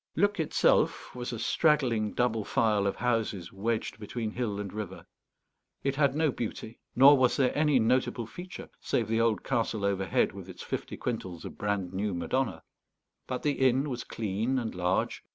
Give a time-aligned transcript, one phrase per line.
[0.15, 5.05] Luc itself was a straggling double file of houses wedged between hill and river.
[5.83, 10.31] It had no beauty, nor was there any notable feature, save the old castle overhead
[10.31, 12.63] with its fifty quintals of brand new Madonna.
[13.27, 15.21] But the inn was clean and large.